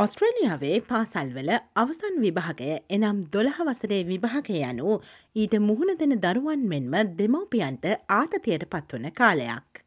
[0.00, 4.92] ඔස්ට්‍රේලියාවේ පාසල්වල අවසන් විභාගය එනම් දොළහ වසරේ විභාගය යනු
[5.36, 9.82] ඊට මුහුණ දෙන දරුවන් මෙන්ම දෙමවපියන්ට ආතතියට පත්වන කාලයක්.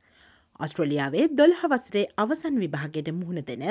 [0.59, 3.63] ඔස්ට්‍රලියාවේ දොළහ වසරේ අවසන් විභාගයට මුහුණ දෙන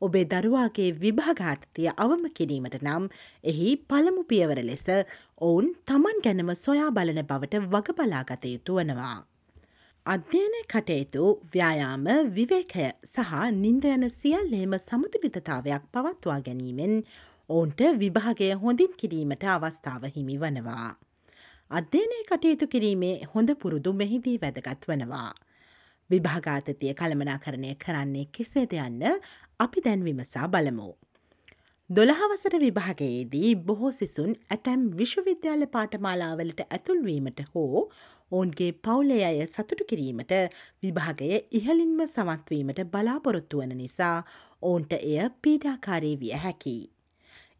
[0.00, 3.08] ඔබේ දරුවාගේ විභාගාතතිය අවම කිරීමට නම්
[3.44, 4.86] එහි පළමු පියවර ලෙස
[5.42, 9.18] ඔවුන් තමන් ගැනම සොයා බලන බවට වගබලාගත යුතු වනවා.
[10.08, 11.22] අධ්‍යයන කටයුතු
[11.52, 16.94] ව්‍යයාම විවේකය සහ නින්දයන සියල්ලේම සමතුලිතතාවයක් පවත්වා ගැනීමෙන්
[17.50, 20.88] ඔවුන්ට විභාගය හොඳින් කිරීමට අවස්ථාව හිමි වනවා.
[21.70, 25.34] අධ්‍යයනය කටයුතු කිරීමේ හොඳ පුරුදු මෙහිදී වැදගත් වනවා.
[26.10, 29.04] විභාගාතතිය කළමනා කරණය කරන්නේ කෙසේද යන්න
[29.60, 30.88] අපි දැන් විමසා බලමු.
[31.90, 37.82] දොළහවසර විභාගයේදී බොහෝ සිසුන් ඇතැම් විශ්වවිද්‍යාල පාටමාලාවලට ඇතුල්වීමට හෝ
[38.32, 40.32] ඔවුන්ගේ පවුලේ අය සතුටු කිරීමට
[40.82, 44.16] විභාගය ඉහලින්ම සමත්වීමට බලාපොරොත්තු වන නිසා
[44.62, 46.76] ඔවුන්ට එය පීඩාකාරී විය හැකි.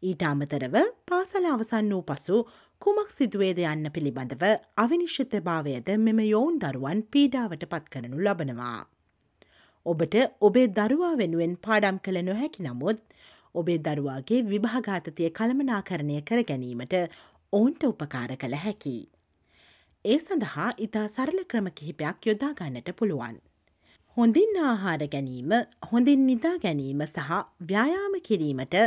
[0.03, 2.37] ඊට අමතරව පාසල අවසන් වූ පසු
[2.81, 4.43] කුමක් සිදුවේද යන්න පිළිබඳව
[4.77, 8.79] අවිනිශ්චිත භාවයද මෙම යෝන් දරුවන් පීඩාවට පත් කරනු ලබනවා.
[9.85, 13.01] ඔබට ඔබේ දරුවා වෙනුවෙන් පාඩම් කළ නොහැකි නමුත්
[13.55, 16.95] ඔබේ දරුවාගේ විභාගාතතිය කළමනාකරණය කර ගැනීමට
[17.53, 18.97] ඔවුන්ට උපකාර කළ හැකි.
[20.05, 23.33] ඒ සඳහා ඉතා සරල ක්‍රම කිහිපයක් යොදා ගන්නට පුළුවන්.
[24.17, 25.53] හොඳින් ආහාර ගැනීම
[25.89, 28.77] හොඳින් නිදා ගැනීම සහ ව්‍යයාම කිරීමට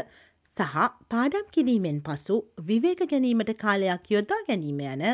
[0.52, 5.04] සහ පාඩම් කිරීමෙන් පසු විවේක ගැනීමට කාලයක් යොදා ගැනීම යන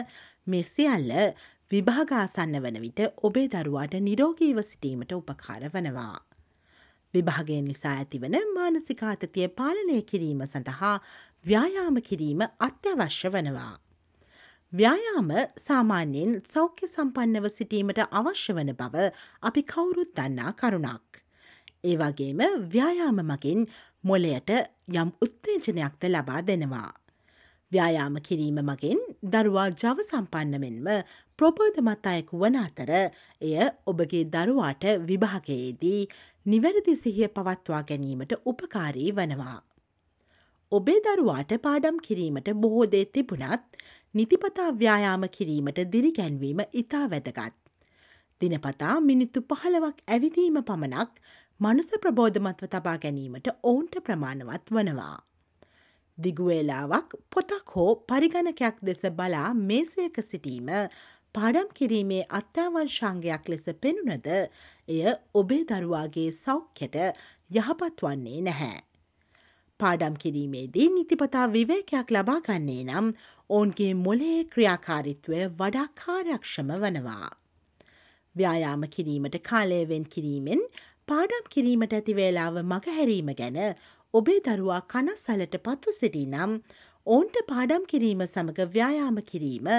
[0.46, 1.10] මේ සියල්ල
[1.70, 6.16] විභාගාසන්න වන විට ඔබේ දරුවාට නිරෝගීව සිටීමට උපකාර වනවා.
[7.14, 10.96] විභාගය නිසා ඇතිවන මානසිකාතතිය පාලනය කිරීම සඳහා
[11.44, 13.74] ව්‍යයාම කිරීම අත්‍යවශ්‍ය වනවා.
[14.72, 19.04] ව්‍යයාම සාමාන්‍යයෙන් සෞඛ්‍ය සම්පන්නව සිටීමට අවශ්‍ය වන බව
[19.42, 21.20] අපි කවුරුත් දන්නා කරුණක්.
[21.84, 23.64] ඒවගේම ව්‍යයාම මගින්
[24.04, 24.50] මොලයට
[24.94, 26.92] යම් උත්තේජනයක්ද ලබා දෙනවා.
[27.72, 30.88] ව්‍යයාම කිරීම මගින් දරුවා ජව සම්පන්නමෙන්ම
[31.38, 32.92] ප්‍රබෝධමත් අයෙකු වන අතර
[33.40, 33.56] එය
[33.86, 36.02] ඔබගේ දරුවාට විභාගයේදී
[36.46, 39.58] නිවැරදි සිහිය පවත්වා ගැනීමට උපකාරී වනවා.
[40.72, 43.78] ඔබේ දරුවාට පාඩම් කිරීමට බොහෝදේ තිබුණත්
[44.14, 47.56] නිතිපතා ව්‍යයාම කිරීමට දිරිගැන්වීම ඉතා වැදගත්.
[48.40, 51.20] දිනපතා මිනිත්තු පහළවක් ඇවිදීම පමණක්
[51.60, 55.18] මනුස ප්‍රබෝධමත්ව තබා ගැනීමට ඔවුන්ට ප්‍රමාණවත් වනවා.
[56.18, 60.72] දිගුවේලාවක් පොතක් හෝ පරිගණකයක් දෙස බලා මේසයක සිටීම
[61.34, 64.28] පාඩම් කිරීමේ අත්‍යවංශංගයක් ලෙස පෙනුනද
[64.88, 65.00] එය
[65.34, 66.96] ඔබේ දරුවාගේ සෞඛ්‍යයට
[67.50, 68.78] යහපත් වන්නේ නැහැ.
[69.80, 73.12] පාඩම් කිරීමේදී නිතිපතා විවේකයක් ලබාගන්නේ නම්
[73.50, 77.28] ඔවුන්ගේ මොලේ ක්‍රියාකාරිත්වය වඩා කාරක්ෂම වනවා.
[78.36, 80.62] ව්‍යයාම කිරීමට කාලයවෙන් කිරීමෙන්
[81.08, 83.58] පාඩම් කිරීමට ඇතිවේලාව මගහැරීම ගැන
[84.14, 86.52] ඔබේ දරුවා කනස්සලට පත්ව සිටි නම්
[87.06, 89.72] ඔවුන්ට පාඩම් කිරීම සමඟ ව්‍යයාම කිරීම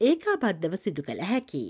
[0.00, 1.64] ඒකාබද්ධව සිදු කළ හැකි.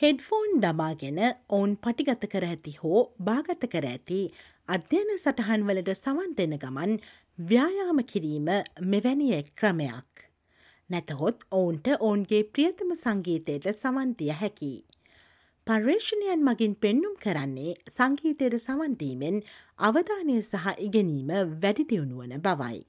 [0.00, 4.22] හෙඩ්ෆෝන් දමාගෙන ඔවුන් පටිගත කර ඇති හෝ භාගත කර ඇති
[4.68, 6.96] අධ්‍යයන සටහන්වලට සවන් දෙන ගමන්
[7.38, 8.50] ව්‍යයාම කිරීම
[8.92, 10.19] මෙවැනි එක් ක්‍රමයක්.
[10.90, 14.72] නැතහොත් ඔවුන්ට ඔවුන්ගේ ප්‍රියතම සංගීතයට සවන්තිය හැකි.
[15.66, 19.36] පර්යේෂණයන් මගින් පෙන්නුම් කරන්නේ සංගීතයට සවන්දීමෙන්
[19.80, 21.30] අවධානය සහ ඉගෙනීම
[21.62, 22.80] වැඩිදියුණුවන බවයි.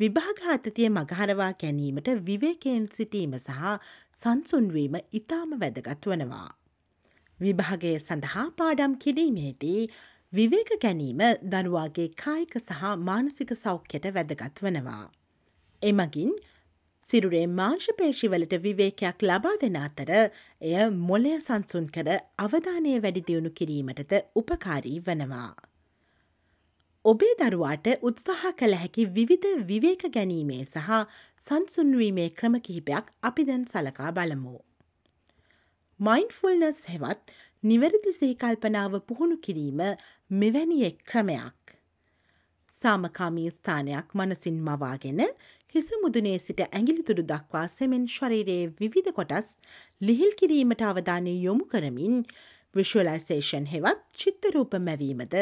[0.00, 3.76] විභාඝාතතිය මගහරවා ගැනීමට විවේකයෙන් සිටීම සහ
[4.16, 6.48] සංසුන්වීම ඉතාම වැදගත් වනවා.
[7.40, 9.82] විභාගය සඳහා පාඩම් කිරීමේදී
[10.32, 11.20] විවේක ගැනීම
[11.52, 15.04] දරුවාගේ කායික සහ මානසික සෞඛ්‍යයට වැදගත් වනවා.
[15.82, 16.32] එමගින්
[17.06, 22.08] සිරුරේ මාංශපේශිවලට විවේකයක් ලබා දෙන අතර එය මොලය සංසුන් කර
[22.38, 25.50] අවධානය වැඩිදියුණු කිරීමටද උපකාරී වනවා.
[27.04, 30.90] ඔබේ දරුවාට උත්සාහ කළ හැකි විවිධ විවේක ගැනීමේ සහ
[31.42, 34.56] සංසුන්වීමේ ක්‍රම කිහිපයක් අපි දැන් සලකා බලමු.
[36.00, 37.34] මයින්ෆුල්නස් හෙවත්
[37.64, 39.80] නිවැරදි සේකල්පනාව පුහුණු කිරීම
[40.34, 41.60] මෙවැනි එක් ක්‍රමයක්.
[42.72, 45.20] සාමකාමී ස්ථානයක් මනසින් මවාගෙන
[45.74, 49.50] හිස මුදුනේ සිට ඇගිලිතුඩු දක්වා සෙමෙන් ශරීරයේ විවිධ කොටස්
[50.00, 52.16] ලිහිල් කිරීමට අවධානය යොමු කරමින්
[52.74, 55.36] විශ්වලයිසේෂන් හෙවත් චිත්තරූප මැවීමද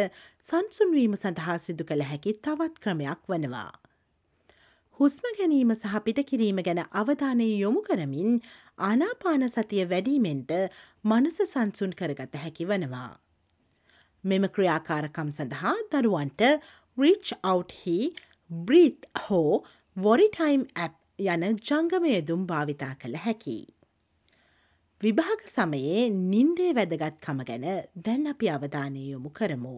[0.45, 3.73] සංසුන්වීම සඳහා සිදු කළ හැකි තවත් ක්‍රමයක් වනවා.
[5.01, 8.39] හුස්ම ගැනීම සහ පිට කිරීම ගැන අවධානය යොමු කරමින්
[8.83, 10.55] ආනාපාන සතිය වැඩීමෙන්ට
[11.05, 13.11] මනස සංසුන් කරගත හැකි වනවා.
[14.25, 16.49] මෙම ක්‍රියාකාරකම් සඳහා දරුවන්ට
[16.99, 17.99] රිච් අවට් හි
[18.51, 19.53] බ්‍රීත් හෝ
[19.99, 23.57] වොරිටයිම් ඇප් යන ජංගමයදුම් භාවිතා කළ හැකි.
[25.01, 27.67] විභාග සමයේ නින්දේ වැදගත්කම ගැන
[28.05, 29.75] දැන් අපි අවධානය යොමු කරමු.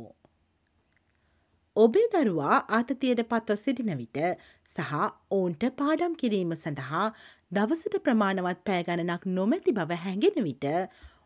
[1.77, 4.21] ඔබේ දරුවා ආතතියට පත්ව සිටින විට
[4.69, 4.93] සහ
[5.31, 7.07] ඔවුන්ට පාඩම් කිරීම සඳහා
[7.53, 10.71] දවසට ප්‍රමාණවත් පෑගණනක් නොමැති බව හැඟෙන විට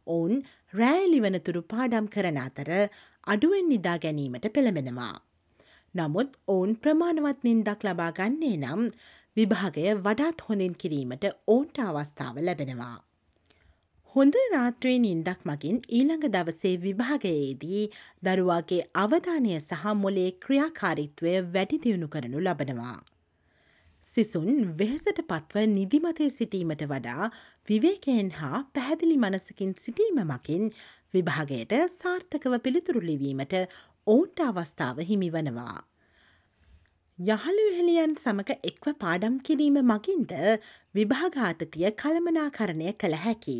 [0.07, 0.43] ඔවුන්
[0.75, 2.75] රෑලිවනතුරු පාඩම් කරන අතර
[3.27, 5.15] අඩුවෙන් නිදා ගැනීමට පෙළඹෙනවා.
[5.95, 8.83] නමුත් ඔවුන් ප්‍රමාණවත් නින්දක් ලබා ගන්නේ නම්
[9.37, 12.97] විභාගය වඩාත් හොඳින් කිරීමට ඕන්ට අවස්ථාව ලැබෙනවා.
[14.15, 17.85] හොඳ රාත්‍රයේ නින්දක් මගින් ඊළඟ දවසේ විභාගයේදී
[18.23, 22.99] දරුවාගේ අවධානය සහ මොලේ ක්‍රියාකාරිත්වය වැඩි දියුණු කරනු ලබනවා.
[24.07, 27.31] සිසුන් වෙහෙසට පත්ව නිදිමතේ සිටීමට වඩා
[27.69, 30.71] විවේකයෙන් හා පැහැදිලි මනසකින් සිටීම මකින්
[31.15, 33.55] විභාගයට සාර්ථකව පිළිතුරු ලිවීමට
[34.07, 35.77] ඔවුන්ට අවස්ථාව හිමි වනවා.
[37.19, 40.33] යහළුහෙළියන් සමඟ එක්ව පාඩම් කිරීම මගින්ද
[40.95, 43.59] විභාඝාතතිය කළමනාකරණය කළ හැකි.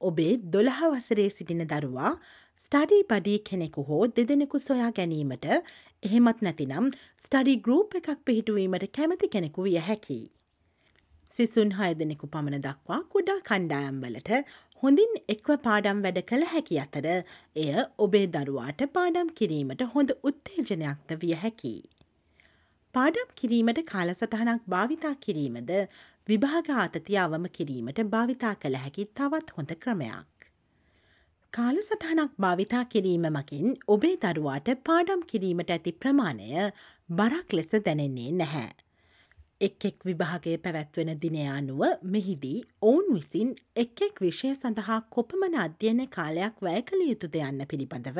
[0.00, 2.12] ඔබේ දොළහ වසරේ සිටින දරුවා
[2.58, 5.46] ස්ටඩී පඩී කෙනෙකු හෝ දෙදෙනෙකු සොයා ගැනීමට
[6.02, 10.20] එහෙමත් නැතිනම් ස්ටඩි ගරුප් එකක් පිහිටුවීමට කැමති කෙනෙකු විය හැකි.
[11.30, 14.30] සිසුන් හය දෙනෙකු පමණ දක්වා කුඩා කණ්ඩායම්වලට
[14.82, 17.06] හොඳින් එක්ව පාඩම් වැඩ කළ හැකි අතර
[17.56, 17.68] එය
[17.98, 21.74] ඔබේ දරුවාට පාඩම් කිරීමට හොඳ උත්තේජනයක්ද විය හැකි.
[22.94, 25.72] පාඩම් කිරීමට කාලසටහනක් භාවිතා කිරීමද
[26.28, 30.48] විභාග ආතතිය අවම කිරීමට භාවිතා කළ හැකි තවත් හොඳ ක්‍රමයක්.
[31.52, 36.50] කාලසටහනක් භාවිතා කිරීම මකින් ඔබේ දරුවාට පාඩම් කිරීමට ඇති ප්‍රමාණය
[37.12, 38.85] බරක් ලෙස දැනෙන්නේ නැහැ.
[39.60, 46.02] එක් එක් විභාගය පැවැත්වෙන දිනය අනුව මෙහිදී ඔවුන් විසින් එක් එක් විෂය සඳහා කොපමන අධ්‍යයන
[46.08, 48.18] කාලයක් වැය කළ යුතුද යන්න පිළිබඳව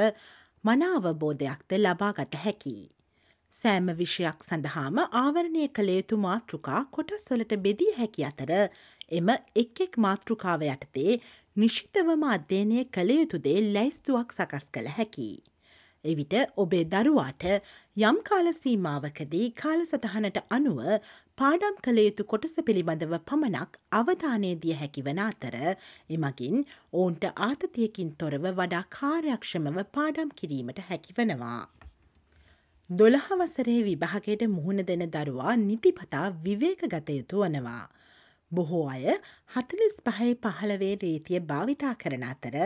[0.64, 2.76] මනාවබෝධයක්ද ලබා ගත හැකි.
[3.52, 8.52] සෑම විෂයක් සඳහාම ආවරණය කළ යුතු මාතෘකා කොටස්වලට බෙදිය හැකි අතර
[9.10, 11.20] එම එක් එක් මාතෘකාව යටතේ
[11.56, 15.30] නිශ්ිතවම අධ්‍යයනය කළ යුතුදේ ලැයිස්තුවක් සකස් කළ හැකි.
[16.04, 17.44] එවිට ඔබේ දරුවාට
[18.00, 20.80] යම් කාලසීමාවකදී කාලසටහනට අනුව
[21.38, 25.56] පාඩම් කළ යුතු කොටස පිළිබඳව පමණක් අවධානය දිය හැකිවන අතර
[26.10, 26.62] එමගින්
[26.92, 31.58] ඔවුන්ට ආතතියකින් තොරව වඩා කාර්යක්ෂමව පාඩම් කිරීමට හැකිවනවා.
[32.90, 37.84] දොළහ වසරේ විභාගයට මුහුණ දෙන දරුවා නිතිපතා විවේක ගතයුතු වනවා.
[38.50, 39.04] බොහෝ අය
[39.54, 42.56] හතලිස් පහයි පහළවේ රීතිය භාවිතා කරන අතර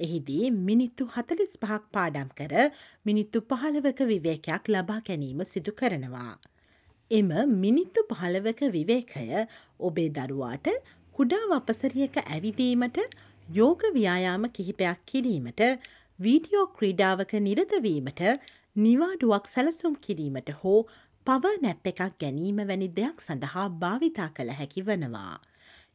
[0.00, 2.54] එහිදී මිනිත්තු හතලිස් පහක් පාඩම් කර
[3.06, 6.32] මිනිත්තු පහළවක විවේකයක් ලබා ගැනීම සිදු කරනවා.
[7.10, 9.26] එම මිනිත්තු පහළවක විවේකය
[9.80, 10.68] ඔබේ දරුවාට
[11.14, 12.98] කුඩා වපසරියක ඇවිදීමට
[13.48, 15.62] යෝග ව්‍යයාම කිහිපයක් කිරීමට
[16.18, 18.22] වීඩියෝ ක්‍රීඩාවක නිරතවීමට
[18.76, 20.78] නිවාඩුවක් සැලසුම් කිරීමට හෝ
[21.26, 25.34] පව නැප් එකක් ගැනීම වැනි දෙයක් සඳහා භාවිතා කළ හැකි වනවා.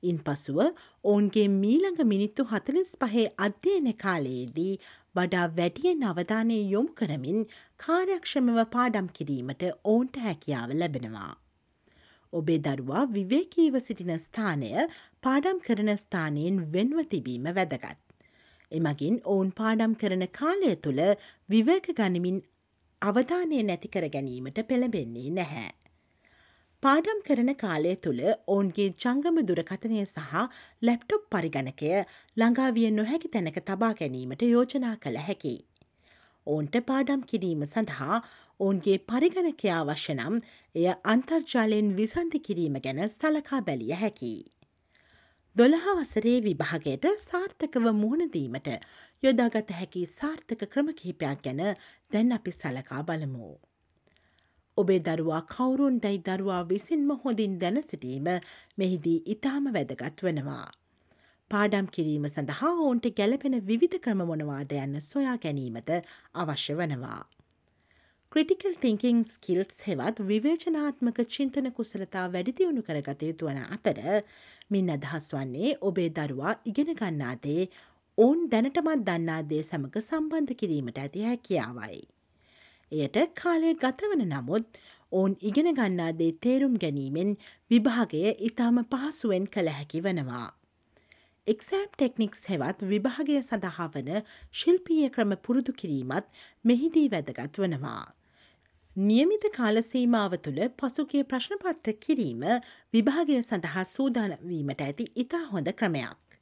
[0.04, 0.60] ඉන් පසුව
[1.04, 4.74] ඔවුන්ගේ මීළඟ මිනිත්තු හතලිස් පහේ අධ්‍යයන කාලයේදී
[5.16, 7.40] වඩා වැඩියෙන් අවධානය යොමු කරමින්
[7.80, 11.34] කාර්යක්ෂමව පාඩම් කිරීමට ඔවුන්ට හැකියාව ලැබෙනවා.
[12.34, 14.72] ඔබේ දරුවා විවේකීව සිටින ස්ථානය
[15.24, 17.98] පාඩම් කරන ස්ථානයෙන් වෙන්ව තිබීම වැදගත්.
[18.72, 21.02] එමගින් ඔවුන් පාඩම් කරන කාලය තුළ
[21.50, 22.40] විවේක ගනිමින්
[23.02, 25.70] අවධානය නැතිකර ගැනීමට පෙළඹෙන්නේ නැහැ.
[26.84, 30.34] පාඩම් කරන කාලය තුළ ඔවුන්ගේ ජංගම දුරකථනය සහ
[30.82, 31.94] ලැප්ටොප් පරිගණකය
[32.38, 35.54] ළඟාවිය නොහැකි තැනක තබා ගැනීමට යෝජනා කළ හැකි.
[36.48, 38.20] ඔවුන්ට පාඩම් කිරීම සඳහා
[38.60, 40.36] ඔවුන්ගේ පරිගණකය අවශ්‍ය නම්
[40.76, 44.34] එය අන්තර්ජාලයෙන් විසන්ධි කිරීම ගැන සලකා බැලිය හැකි.
[45.56, 48.70] දොළහ වසරේ විභාගයට සාර්ථකව මුහුණදීමට
[49.24, 51.64] යොදාගත හැකි සාර්ථක ක්‍රම කිහිපයක් ගැන
[52.12, 53.50] දැන් අපි සලකා බලමු.
[54.78, 58.28] ඔබේ දරුවා කවුරුන් දැයි දරුවා විසින්ම හොඳින් දැන සිටීම
[58.78, 60.68] මෙහිදී ඉතාම වැදගත් වනවා.
[61.52, 65.92] පාඩම් කිරීම සඳහා ඔවුන්ට ගැලපෙන විවිධ ක්‍රම මොනවාද යන්න සොයා ගැනීමද
[66.36, 67.20] අවශ්‍ය වනවා.
[68.32, 74.02] ක්‍රටිකල් ටිංකින් ස්කිල්ස් හෙවත් විවේචනාත්මක චින්තන කුසලතා වැඩිදියුණු කරගත යුතු වන අතර
[74.70, 77.64] මින් අදහස් වන්නේ ඔබේ දරුවා ඉගෙන ගන්නාදේ
[78.18, 82.04] ඔවුන් දැනටමත් දන්නාදේ සමඟ සම්බන්ධ කිරීමට ඇති හැකියාවයි.
[82.92, 84.78] එයට කාලය ගතවන නමුත්
[85.12, 87.34] ඔවුන් ඉගෙන ගන්නාදේ තේරුම් ගැනීමෙන්
[87.72, 90.48] විභාගය ඉතාම පහසුවෙන් කළ හැකි වනවා.
[91.48, 94.10] එක්සෑම් ටෙක්නික්ස් හෙවත් විභාගය සඳහා වන
[94.54, 96.32] ශිල්පීය ක්‍රම පුරුදු කිරීමත්
[96.66, 98.06] මෙහිදී වැදගත් වනවා.
[98.96, 102.44] නියමිත කාලසීමාව තුළ පසුගේ ප්‍රශ්නපත්‍ර කිරීම
[102.94, 106.40] විභාගය සඳහා සූදානවීමට ඇති ඉතා හොඳ ක්‍රමයක්.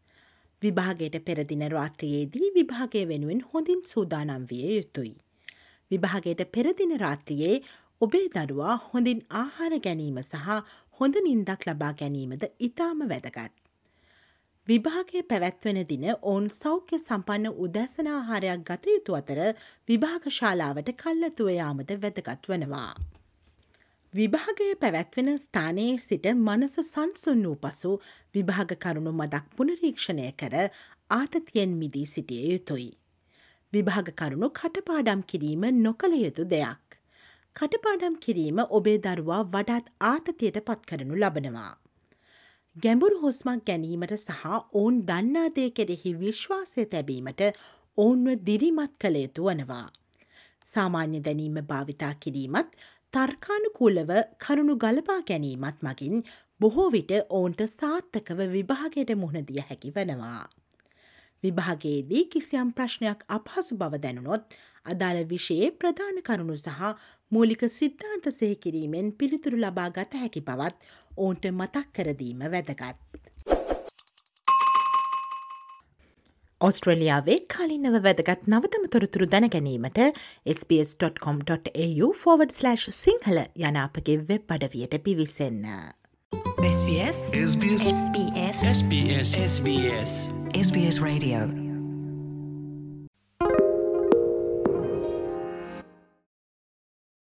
[0.62, 5.16] විභාගයට පෙරදින රාත්‍රයේදී විභාගය වෙනුවෙන් හොඳින් සූදානම් විය යුතුයි.
[5.96, 7.56] විභාගයට පෙරදින රාත්‍රයේ
[8.02, 10.58] ඔබේ දරුවා හොඳින් ආහාර ගැනීම සහ
[11.00, 13.54] හොඳ නින්දක් ලබා ගැනීමද ඉතාම වැදගත්.
[14.68, 19.40] විභාගය පැවැත්වෙන දින ඔවුන් සෞඛ්‍ය සම්පන්න උදැසනාහාරයක් ගත යුතු අතර
[19.90, 22.92] විභාග ශාලාවට කල්ලතුව යාමද වැදගත් වනවා.
[24.14, 27.94] විභාගය පැවැත්වෙන ස්ථානයේ සිට මනස සංසුන් වූ පසු
[28.36, 30.56] විභාග කරුණු මදක් පුනරීක්ෂණය කර
[31.12, 32.92] ආතතියෙන් මිදී සිටිය යුතුයි.
[33.76, 37.00] විභාග කරුණු කටපාඩම් කිරීම නොකළ යුතු දෙයක්.
[37.56, 41.74] කටපාඩම් කිරීම ඔබේ දරුවා වඩාත් ආතතියට පත් කරනු ලබනවා.
[42.76, 47.44] ගැඹුරු හුස්මක් ගැනීමට සහ ඔවුන් දන්නාදය කෙරෙහි විශ්වාසය තැබීමට
[47.98, 49.86] ඔවුන්ව දිරිමත් කළ යුතු වනවා.
[50.66, 52.76] සාමාන්‍ය දැනීම භාවිතා කිරීමත්
[53.14, 56.24] තර්කානුකූලව කරුණු ගලපා ගැනීමත් මගින්
[56.62, 60.44] බොහෝ විට ඔවුන්ට සාර්ථකව විභාගයට මුහුණදිය හැකි වනවා.
[61.46, 66.94] විභාගයේදී කිසියම් ප්‍රශ්නයක් අපහසු බව දැනුනොත් අදාළ විෂයේ ප්‍රධාන කරුණු සහ
[67.32, 70.78] මූලික සිද්ධාන්ත සෙහිකිරීමෙන් පිළිතුරු ලබා ගත හැකි බවත්
[71.18, 73.26] ඔවුන්ට මතක් කරදීම වැදගත්.
[76.62, 80.00] ඔස්ට්‍රලියාවේ කලින්නව වැදගත් නවතම තොරතුරු දැනගැනීමට
[80.54, 82.10] SBS.com.au/
[82.96, 85.68] සිංහල යන අපගේ වෙබ් අඩවියට පිවිසන්න.
[86.66, 91.65] SBS SBS SBS SBS SBS SBS Radio